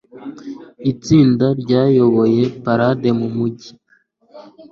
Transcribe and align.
Itsinda 0.91 1.45
ryayoboye 1.61 2.43
parade 2.63 3.09
mu 3.19 3.27
mujyi. 3.35 3.71